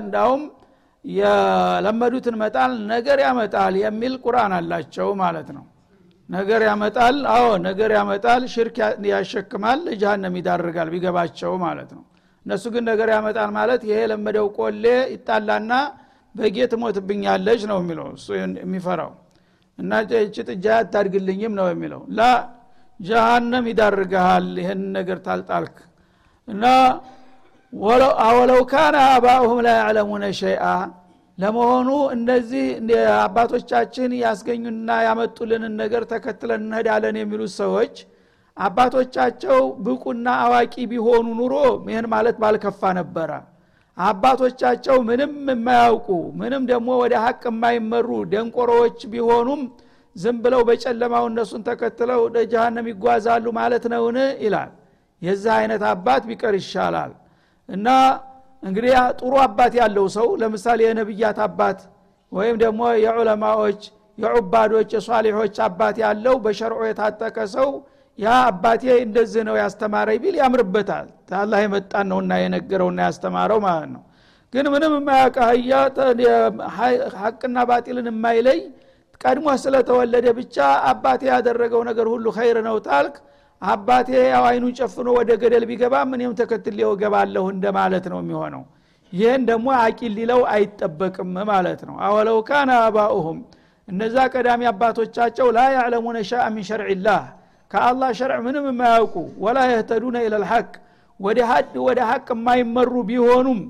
[0.00, 0.42] እንዳውም
[1.04, 5.64] የለመዱትን መጣል ነገር ያመጣል የሚል ቁርአን አላቸው ማለት ነው
[6.28, 7.16] ነገር ያመጣል?
[7.34, 8.76] አዎ ነገር ያመጣል ሽርክ
[9.10, 12.02] ያሸክማል ለጀሃነም ይዳርጋል ቢገባቸው ማለት ነው።
[12.46, 15.72] እነሱ ግን ነገር ያመጣል ማለት ይሄ የለመደው ቆሌ ይጣላና
[16.34, 18.26] በጌ ትሞትብኛለች ነው የሚለው እሱ
[18.60, 19.12] የሚፈራው።
[19.78, 22.22] እና እቺ ጥጃ አታድግልኝም ነው የሚለው። ላ
[23.00, 25.76] ጀሃነም ይዳርግሃል ይህን ነገር ታልጣልክ።
[26.48, 26.64] እና
[28.24, 30.64] አወለው ካነ አባኡሁም ላ ያዕለሙነ ሸይአ
[31.38, 32.64] ለመሆኑ እነዚህ
[33.18, 37.94] አባቶቻችን ያስገኙና ያመጡልንን ነገር ተከትለን እንሄዳለን የሚሉት ሰዎች
[38.56, 41.54] አባቶቻቸው ብቁና አዋቂ ቢሆኑ ኑሮ
[41.88, 43.30] ይህን ማለት ባልከፋ ነበረ።
[43.98, 46.08] አባቶቻቸው ምንም የማያውቁ
[46.40, 49.62] ምንም ደግሞ ወደ ሀቅ የማይመሩ ደንቆሮዎች ቢሆኑም
[50.16, 54.16] ዝም ብለው በጨለማው እነሱን ተከትለው ወደ ጀሃነም ይጓዛሉ ማለት ነውን?
[54.44, 54.70] ይላል።
[55.22, 57.12] የዚህ አይነት አባት ቢቀር ይሻላል።
[57.68, 57.86] እና
[58.62, 61.80] እንግዲህ ጥሩ አባት ያለው ሰው ለምሳሌ የነብያት አባት
[62.32, 63.80] ወይም ደግሞ የዑለማዎች
[64.18, 67.68] የዑባዶች የሷሊሖች አባት ያለው በሸርዖ የታጠቀ ሰው
[68.18, 74.02] ያ አባቴ እንደዚህ ነው ያስተማረኝ ቢል ያምርበታል። ታላህ የመጣን ነውና የነገረውና ያስተማረው ማለት ነው።
[74.52, 75.72] ግን ምንም የማያውቅ አህያ
[77.18, 78.60] ሀቅና ባጢልን የማይለይ
[79.20, 80.56] ቀድሞ ስለተወለደ ብቻ
[80.90, 83.14] አባቴ ያደረገው ነገር ሁሉ ኸይር ነው ታልክ
[83.62, 88.62] አባቴ ያው አይኑን ጨፍኖ ወደ ገደል ቢገባ እኔም ተከትሌው እገባለሁ እንደማለት ነው የሚሆነው።
[89.12, 93.38] ይህን ደግሞ አቂል ሊለው አይጠበቅም ማለት ነው። አወለው ካነ አባኡሁም
[93.88, 97.22] እነዛ ቀዳሚ አባቶቻቸው ላ ያዕለሙነ ሻአ ሚን ሸርዕላህ
[97.70, 100.68] ከአላህ ሸርዕ ምንም የማያውቁ ወላ የህተዱነ ኢለልሐቅ
[101.20, 103.60] ወደ ሀድ ወደ ሀቅ የማይመሩ ቢሆኑም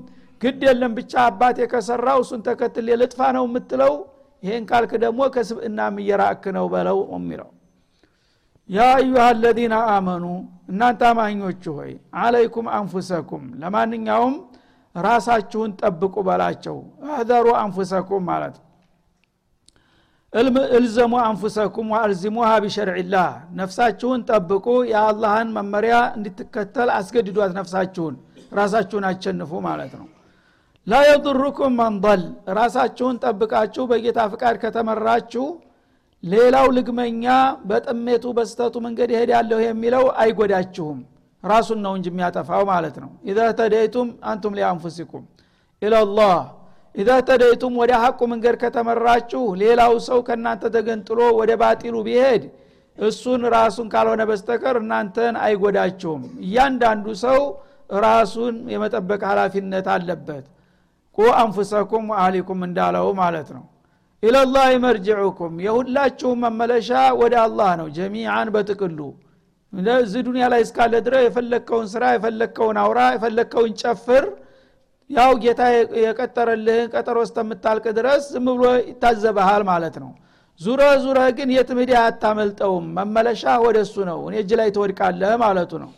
[0.41, 3.93] ግድ የለም ብቻ አባቴ ከሰራው እሱን ተከትሌ ልጥፋ ነው የምትለው።
[4.43, 7.49] ይሄን ካልክ ደግሞ ከስብእናም እየራእክ ነው በለው የሚለው
[8.69, 10.25] ያ አዩሃ አለዚነ አመኑ
[10.71, 11.91] እናንተ አማኞች ሆይ
[12.23, 14.35] አለይኩም አንፉሰኩም ለማንኛውም
[14.95, 16.77] ራሳችሁን ጠብቁ በላቸው።
[17.07, 18.55] አህዘሩ አንፉሰኩም ማለት
[20.73, 23.29] እልዘሙ አንፉሰኩም ወአልዚሙሃ ቢሸርዕላህ
[23.59, 28.15] ነፍሳችሁን ጠብቁ የአላህን መመሪያ እንድትከተል አስገድዷት ነፍሳችሁን
[28.59, 30.07] ራሳችሁን አቸንፉ ማለት ነው።
[30.87, 32.21] ላ የضሩኩም መንضል
[32.57, 35.45] ራሳችሁን ጠብቃችሁ በጌታ ፍቃድ ከተመራችሁ
[36.23, 37.25] ሌላው ልግመኛ
[37.69, 40.99] በጥሜቱ በስተቱ መንገድ ይሄዳለሁ የሚለው አይጎዳችሁም።
[41.43, 45.23] ራሱን ነው እንጂ የሚያጠፋው ማለት ነው። ኢዛ ተደይቱም አንቱም ሊአንፉሲኩም
[45.81, 46.33] ኢለላህ።
[46.95, 52.43] ኢዛ ተደይቱም ወደ ሐቁ መንገድ ከተመራችሁ ሌላው ሰው ከእናንተ ተገንጥሎ ወደ ባጢሉ ቢሄድ
[52.97, 57.39] እሱን ራሱን ካልሆነ በስተቀር እናንተን አይጎዳችሁም። እያንዳንዱ ሰው
[58.03, 60.45] ራሱን የመጠበቅ ኃላፊነት አለበት።
[61.17, 63.63] ቁ አንፉሰኩም አህሊኩም እንዳለው ማለት ነው
[64.23, 68.99] ኢለላህ መርጅዑኩም የሁላችሁም መመለሻ ወደ አላህ ነው ጀሚዓን በጥቅሉ።
[69.99, 74.25] እዚህ ዱኒያ ላይ እስካለ ድረ የፈለግከውን ስራ የፈለግከውን አውራ የፈለግከውን ጨፍር
[75.09, 75.61] ያው ጌታ
[76.01, 80.11] የቀጠረልህን ቀጠሮ እስከምታልቅ ድረስ ዝም ብሎ ይታዘበሃል ማለት ነው።
[80.61, 85.91] ዙረ ዙረ ግን የትምድ አታመልጠውም መመለሻ ወደ እሱ ነው እኔ እጅ ላይ ትወድቃለህ ማለቱ ነው።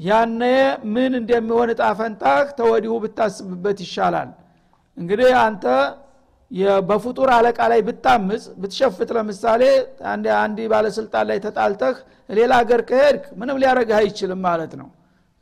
[0.00, 0.42] ያነ
[0.94, 4.30] ምን እንደሚሆን እጣ ፈንታህ ተወዲሁ ብታስብበት ይሻላል።
[4.96, 5.64] እንግዲህ አንተ
[6.88, 9.62] በፍጡር አለቃ ላይ ብታምፅ ብትሸፍት ለምሳሌ
[10.40, 11.96] አንድ ባለስልጣን ላይ ተጣልተህ
[12.30, 14.88] ሌላ ሀገር ከሄድክ ምንም ሊያረግህ አይችልም ማለት ነው።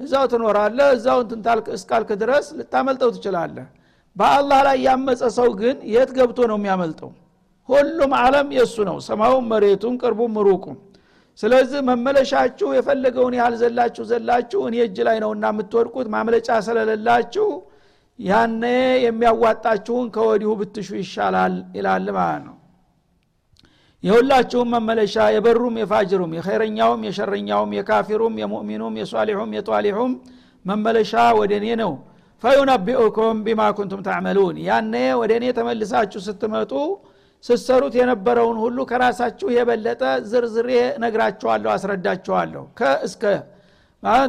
[0.01, 1.19] እዛው ትኖራለህ እዛው
[1.77, 3.67] እስካልክ ድረስ ልታመልጠው ትችላለህ።
[4.17, 7.11] በአላህ ላይ ያመፀ ሰው ግን የት ገብቶ ነው የሚያመልጠው?
[7.69, 10.77] ሁሉም አለም የእሱ ነው ሰማዩም መሬቱም ቅርቡም ሩቁም።
[11.39, 17.47] ስለዚህ መመለሻችሁ የፈለገውን ያህል ዘላችሁ ዘላችሁ እኔ እጅ ላይ ነው እና የምትወድቁት ማምለጫ ስለሌላችሁ
[18.19, 18.65] ያነ
[19.05, 22.57] የሚያዋጣችሁን ከወዲሁ ብትሹ ይሻላል ይላል ማለት ነው።
[24.05, 30.13] የሁላችሁም መመለሻ የበሩም የፋጅሩም የኸይረኛውም የሸረኛውም የካፊሩም የሙእሚኑም የሷሊሑም የጧሊሑም
[30.65, 31.93] መመለሻ ወደ እኔ ነው።
[32.43, 36.73] ፈዩነቢኡኩም ቢማ ኩንቱም ታዕመሉን ያነ ወደ እኔ ተመልሳችሁ ስትመጡ
[37.45, 40.71] ስትሰሩት የነበረውን ሁሉ ከራሳችሁ የበለጠ ዝርዝሬ
[41.03, 43.25] ነግራችኋለሁ አስረዳችኋለሁ። ከእስከ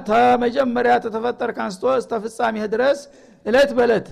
[0.07, 2.99] ተመጀመሪያ ተተፈጠርክ አንስቶ እስተ ፍጻሜህ ድረስ
[3.45, 4.07] እለት በእለት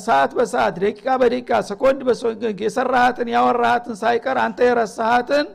[0.00, 5.46] ሰዓት በሰዓት ደቂቃ በደቂቃ ሰኮንድ በሰኮንድ የሰራሃትን ያወራሃትን ሳይቀር አንተ የረሳሃትን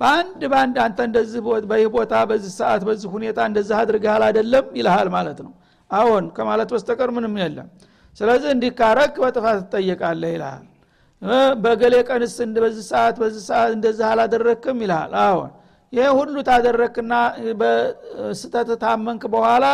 [0.00, 5.38] በአንድ በአንድ አንተ እንደዚህ በይህ ቦታ በዚህ ሰዓት በዚህ ሁኔታ እንደዚህ አድርገሃል አይደለም ይልሃል ማለት
[5.46, 5.52] ነው።
[5.90, 7.68] አዎን ከማለት በስተቀር ምንም የለም።
[8.16, 10.64] ስለዚህ እንዲካረክ በጥፋት ትጠየቃለህ ይልሃል።
[11.62, 15.52] በገሌ ቀንስ በዚህ ሰዓት በዚህ ሰዓት እንደዚህ አላደረክም ይልሃል። አዎን
[15.92, 17.12] ይህ ሁሉ ታደረክና
[17.60, 19.64] በስተት ታመንክ በኋላ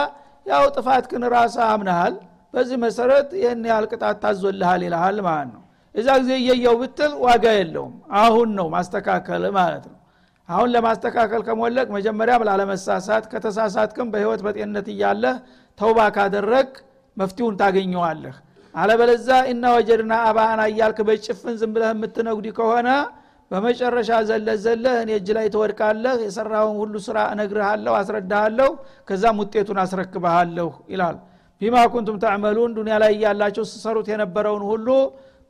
[0.46, 2.14] ያው ጥፋት ክን ራስ አምነሃል
[2.54, 5.62] በዚህ መሰረት ይህን ያህል ቅጣት ታዞልሃል ይልሃል ማለት ነው።
[5.94, 9.96] እዛ ጊዜ እየየው ብትል ዋጋ የለውም። አሁን ነው ማስተካከል ማለት ነው።
[10.48, 15.36] አሁን ለማስተካከል ከሞለቅ መጀመሪያም ላለመሳሳት ከተሳሳትክም በህይወት በጤንነት እያለህ
[15.78, 16.70] ተውባ ካደረግ
[17.16, 18.36] መፍትሁን ታገኘዋለህ።
[18.74, 22.88] አለበለዛ እና ወጀድና አባአና እያልክ በጭፍን ዝም ብለህ የምትነጉዲ ከሆነ
[23.50, 28.68] በመጨረሻ ዘለ ዘለህ እኔ እጅ ላይ ትወድቃለህ የሰራውን ሁሉ ስራ እነግርሃለሁ አስረዳሃለሁ
[29.08, 31.16] ከዛም ውጤቱን አስረክበሃለሁ ይላል
[31.61, 34.88] ቢማ ኩንቱም ተዕመሉን ዱኒያ ላይ እያላቸው ስሰሩት የነበረውን ሁሉ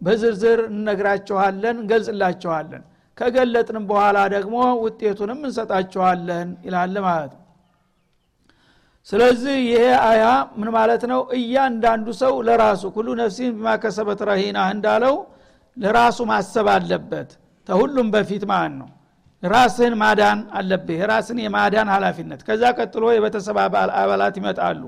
[0.01, 2.83] በዝርዝር እነግራችኋለን እንገልጽላችኋለን።
[3.19, 7.45] ከገለጥንም በኋላ ደግሞ ውጤቱንም እንሰጣችኋለን ይላል ማለት ነው።
[9.09, 10.25] ስለዚህ ይሄ አያ
[10.59, 11.21] ምን ማለት ነው?
[11.39, 15.15] እያንዳንዱ ሰው ለራሱ ኩሉ ነፍሲን ቢማከሰበት ረሂና እንዳለው
[15.77, 17.31] ለራሱ ማሰብ አለበት።
[17.69, 18.89] ተሁሉም በፊት ማለት ነው?
[19.43, 23.57] ራስህን ማዳን አለብህ። የራስን የማዳን ሀላፊነት ከዛ ቀጥሎ የቤተሰብ
[24.01, 24.83] አባላት ይመጣሉ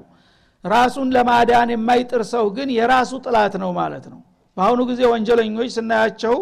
[0.64, 4.20] ራሱን ለማዳን የማይጥር ሰው ግን የራሱ ጥላት ነው ማለት ነው።
[4.56, 6.34] በአሁኑ ጊዜ ወንጀለኞች ስናያቸው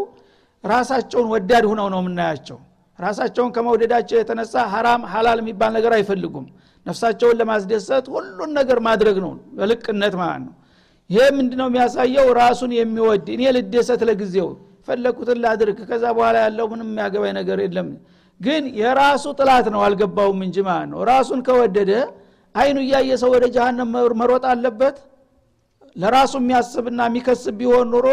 [0.65, 2.59] ራሳቸውን ወዳድ ሁነው ነው የምናያቸው።
[2.99, 6.47] ራሳቸውን ከመውደዳቸው የተነሳ ሀራም ሀላል የሚባል ነገር አይፈልጉም።
[6.87, 10.55] ነፍሳቸውን ለማስደሰት ሁሉን ነገር ማድረግ ነው በልቅነት ማለት ነው።
[11.11, 12.27] ይሄ ምንድነው የሚያሳየው?
[12.41, 14.49] ራሱን የሚወድ እኔ ልደሰት ለጊዜው
[14.89, 17.89] ፈለግኩትን ላድርግ ከዛ በኋላ ያለው ምንም የሚያገባኝ ነገር የለም።
[18.41, 21.91] ግን የራሱ ጥላት ነው አልገባውም እንጂ ማለት ነው። ራሱን ከወደደ
[22.55, 24.97] አይኑ እያየ ሰው ወደ ጀሃነም መሮጥ አለበት?
[25.97, 28.07] ለራሱ የሚያስብና የሚከስብ ቢሆን ኑሮ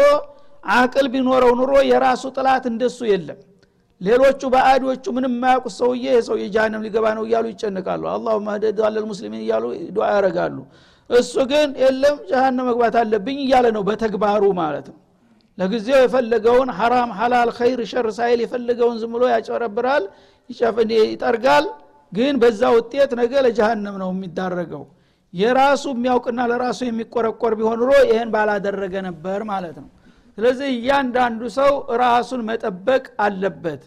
[0.74, 3.38] አቅል ቢኖረው ኑሮ የራሱ ጥላት እንደሱ የለም።
[4.00, 9.42] ሌሎቹ በአዲዎቹ ምንም የማያውቁት ሰውዬ የሰው የጃሃንም ሊገባ ነው እያሉ ይጨንቃሉ اللهم اهد ضال المسلمين
[9.44, 9.64] እያሉ
[9.96, 10.56] ዱዓ ያረጋሉ
[11.10, 14.98] እሱ ግን የለም ጀሃነም መግባት አለብኝ እያለ ነው በተግባሩ ማለት ነው።
[15.58, 20.04] ለጊዜው የፈለገውን ሐራም ሐላል ኸይር ሸር ሳይል የፈለገውን ዝም ብሎ ያጭበረብራል
[21.06, 21.64] ይጠርጋል
[22.12, 24.84] ግን በዛ ውጤት ነገ ለጀሃነም ነው የሚዳረገው።
[25.34, 29.88] የራሱ የሚያውቅና ለራሱ የሚቆረቆር ቢሆን ኑሮ ይህን ባላደረገ ነበር ማለት ነው።
[30.38, 31.70] ስለዚህ እያንዳንዱ ሰው
[32.02, 33.82] ራሱን መጠበቅ አለበት።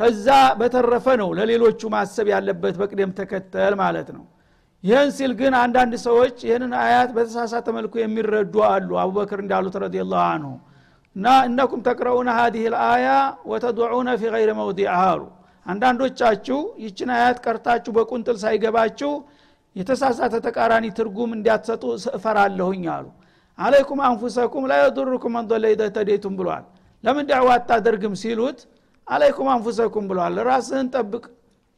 [0.00, 0.28] ተዛ
[0.60, 4.24] በተረፈ ነው ለሌሎቹ ማሰብ ያለበት በቅደም ተከተል ማለት ነው።
[4.84, 10.24] ይህን ሲል ግን አንዳንድ ሰዎች ይህንን አያት በተሳሳተ መልኩ የሚረዱ አሉ። አቡበክር እንዳሉት ረዲ ላሁ
[10.32, 10.52] አንሁ
[11.16, 13.06] እና እነኩም ተቅረኡነ ሀዲህ ልአያ
[13.50, 15.22] ወተድዑነ ፊ ገይረ መውዲዕ አሉ
[15.66, 19.10] አንዳንዶቻችሁ ይችን አያት ቀርታችሁ በቁንጥል ሳይገባችሁ
[19.76, 21.82] የተሳሳተ ተቃራኒ ትርጉም እንዲያትሰጡ
[22.18, 23.06] እፈራለሁኝ አሉ።
[23.58, 26.64] አለይኩም አንፉሰኩም ላ የዱርኩም መንዶለ ኢደተዴቱም ብሏል።
[27.04, 28.60] ለምን ዳዕዋ አታደርግም ሲሉት
[29.06, 31.24] አለይኩም አንፉሰኩም ብሏል። ራስህን ጠብቅ።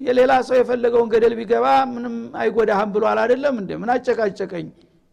[0.00, 4.66] የሌላ ሰው የፈለገውን ገደል ቢገባ ምንም አይጎዳህም ብሏል አይደለም እንደ ምን አጨቃጨቀኝ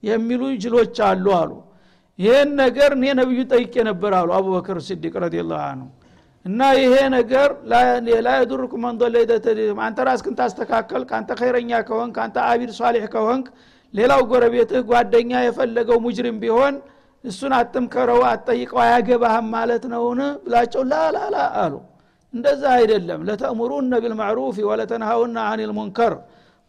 [0.04, 1.52] የሚሉ ጅሎች አሉ አሉ።
[2.20, 5.88] ይህን ነገር እኔ ነቢዩ ጠይቄ ነበር አሉ አቡበክር ስዲቅ ረዲላሁ አንሁ
[6.46, 7.76] እና ይሄ ነገር ላ
[8.38, 9.16] የዱርኩም መን ዶለ
[9.86, 13.46] አንተ ራስክን ታስተካከል ከአንተ ኸይረኛ ከሆንክ አንተ አቢድ ሷሊሕ ከሆንክ
[13.94, 16.76] ሌላው ጎረቤትህ ጓደኛ የፈለገው ሙጅሪም ቢሆን
[17.24, 20.20] እሱን አትምከረው አትጠይቀው አያገባህም ማለት ነውን?
[20.46, 21.74] ብላቸው ላላላ አሉ።
[22.34, 26.14] እንደዛ አይደለም። ለተእሙሩነ ቢልማዕሩፍ ወለተንሃውና አኒል ሙንከር።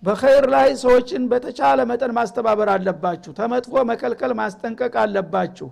[0.02, 5.68] በኸይር ላይ ሰዎችን በተቻለ መጠን ማስተባበር አለባችሁ። ተመጥፎ መከልከል ማስጠንቀቅ አለባችሁ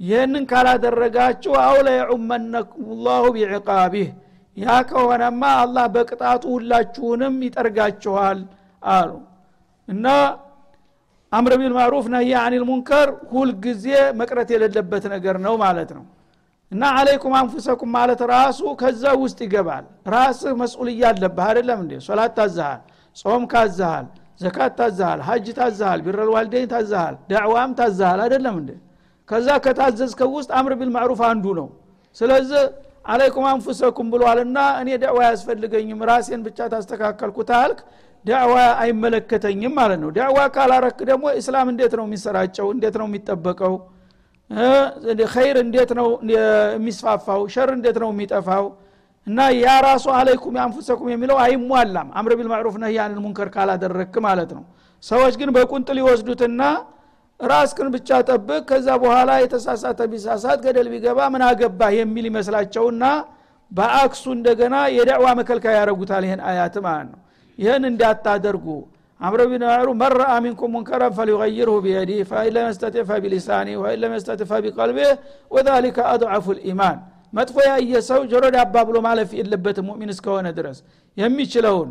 [0.00, 4.08] ይህንን ካላደረጋችሁ አውለ የዑመነኩም ላሁ ቢዕቃቢህ።
[4.56, 8.38] ያ ከሆነማ አላህ በቅጣቱ ሁላችሁንም ይጠርጋችኋል
[8.82, 9.10] አሉ።
[9.88, 10.06] እና
[11.32, 13.84] አምር ቢልማዕሩፍ ነህይ አኒል ሙንከር ሁልጊዜ
[14.20, 16.04] መቅረት የሌለበት ነገር ነው ማለት ነው።
[16.72, 19.84] እና አለይኩም አንፉሰኩም ማለት ራሱ ከዛ ውስጥ ይገባል።
[20.14, 21.92] ራስህ መስኡልያ አለብህ አይደለም እንዴ?
[22.06, 22.80] ሶላት ታዛሃል
[23.16, 24.06] ጾም ካዛሃል
[24.40, 26.66] ዘካት ታዛሃል ሀጅ ታዛሃል ቢረል ዋልደኝ
[27.30, 28.70] ዳዕዋም ታዘሃል አይደለም እንዴ
[29.30, 31.68] ከዛ ከታዘዝከው ውስጥ أمر بالمعروف አንዱ ነው።
[32.16, 32.62] ስለዚህ
[33.06, 37.78] عليكم أنفسكم ብሏልና እኔ ዳዕዋ አያስፈልገኝም ራሴን ብቻ ታስተካከልኩ ታልክ
[38.24, 42.66] ዳዕዋ አይመለከተኝም ማለት ነው። ዳዕዋ ካላረክ ደግሞ እስላም እንዴት ነው የሚሰራጨው?
[42.74, 43.74] እንዴት ነው የሚጠበቀው?
[45.34, 47.40] ኸይር እንዴት ነው የሚስፋፋው?
[47.54, 48.64] ሸር እንዴት ነው የሚጠፋው?
[49.26, 54.64] እና ያ ራሱ عليكم أنفسكم የሚለው አይሟላም። أمر بالمعروف نهي عن المنكر ካላደረክ ማለት ነው።
[55.02, 56.62] ሰዎች ግን በቁንጥል ይወስዱትና
[57.40, 63.04] ራስክን ብቻ ጠብቅ ከዛ በኋላ የተሳሳተ ቢሳሳት ገደል ቢገባ ምን አገባ የሚል ይመስላቸውና
[63.72, 67.20] በአክሱ እንደገና የዳዕዋ መከልከያ ያደረጉታል ይህን አያት ማለት ነው።
[67.58, 68.66] ይህን እንዳታደርጉ።
[69.20, 72.68] أمر بالمعروف من رأى منكم منكرا فليغيره بيده فإن لم
[73.08, 75.10] فبلسانه وإن لم يستطع
[75.50, 76.98] وذلك أضعف الإيمان።
[77.32, 80.78] መጥፎ ያየ ሰው ጆሮ ዳባ ብሎ ማለፍ የለበትም ሙእሚን እስከሆነ ድረስ።
[81.16, 81.90] የሚችለውን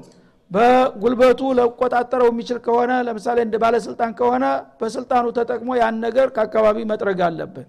[0.52, 4.46] በጉልበቱ ለቆጣጠረው የሚችል ከሆነ ለምሳሌ እንደ ባለስልጣን ከሆነ
[4.80, 7.68] በስልጣኑ ተጠቅሞ ያን ነገር ከአካባቢ መጥረግ አለበት።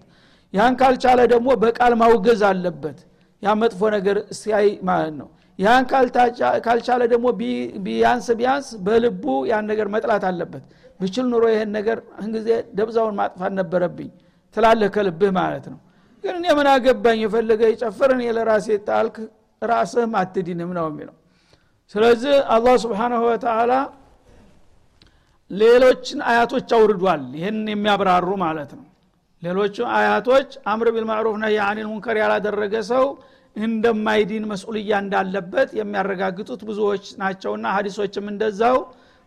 [0.53, 2.97] ያን ካልቻለ ደግሞ በቃል ማውገዝ አለበት።
[3.43, 5.83] ያ መጥፎ ነገር ሲያይ ማለት ነው። ያን
[6.65, 7.27] ካልቻለ ደግሞ
[7.85, 10.63] ቢያንስ ቢያንስ በልቡ ያን ነገር መጥላት አለበት።
[10.99, 11.97] ብችል ኑሮ ይህን ነገር
[12.35, 14.09] ጊዜ ደብዛውን ማጥፋት ነበረብኝ
[14.55, 15.79] ትላለህ ከልብህ ማለት ነው።
[16.23, 17.19] ግን እኔ ምን አገባኝ?
[17.25, 18.23] የፈለገ ይጨፍር እኔ
[18.87, 19.15] ጣልክ
[19.61, 21.15] ራስህም አትዲንም ነው የሚለው
[21.95, 23.71] ስለዚህ አላህ ስብሓናሁ ወተላ
[25.51, 28.85] ሌሎችን አያቶች አውርዷል። ይህን የሚያብራሩ ማለት ነው።
[29.43, 33.05] ሌሎቹ አያቶች አምር ቢልማዕሩፍ ነህ የአኒል ሙንከር ያላደረገ ሰው
[33.55, 38.77] እንደማይዲን መስኡልያ እንዳለበት የሚያረጋግጡት ብዙዎች ናቸውና ሀዲሶችም እንደዛው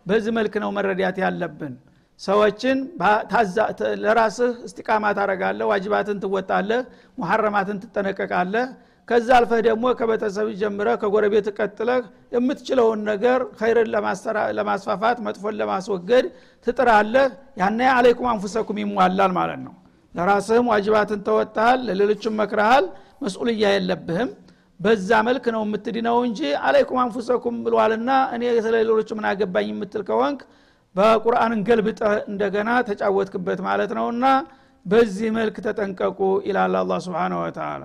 [0.07, 1.74] በዚህ መልክ ነው መረዳት ያለብን።
[2.20, 2.79] ሰዎችን
[4.05, 6.83] ለራስህ እስቲቃማ ታረጋለህ ዋጅባትን ትወጣለህ
[7.18, 8.66] ሙሐረማትን ትጠነቀቃለህ
[9.09, 12.03] ከዛ አልፈህ ደግሞ ከቤተሰብ ጀምረ ከጎረቤት ቀጥለህ
[12.35, 13.88] የምትችለውን ነገር ኸይርን
[14.59, 16.27] ለማስፋፋት መጥፎን ለማስወገድ
[16.67, 17.27] ትጥራለህ።
[17.61, 19.75] ያነ አለይኩም አንፉሰኩም ይሟላል ማለት ነው።
[20.14, 22.85] ለራስህም ዋጅባትን ተወጣሃል ለሌሎችም መክረሃል
[23.25, 24.31] መስኡልያ የለብህም።
[24.81, 30.40] በዛ መልክ ነው የምትድነው እንጂ አለይኩም አንፉሰኩም ብሏልና እኔ ስለ ሌሎች ምን አገባኝ የምትል ከሆንክ
[30.95, 34.27] በቁርአንን ገልብጠ እንደገና ተጫወትክበት ማለት ነውና
[34.87, 37.83] በዚህ መልክ ተጠንቀቁ ይላል አላ ስብን ወተላ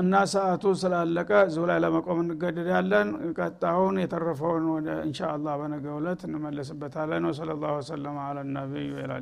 [0.00, 3.08] እና ሰዓቱ ስላለቀ እዚሁ ላይ ለመቆም እንገደዳለን።
[3.38, 5.20] ቀጣውን የተረፈውን ወደ እንሻ
[5.60, 9.18] በነገ ውለት እንመለስበታለን። ወሰለ ላሁ ወሰለም አላ ነቢይ ላ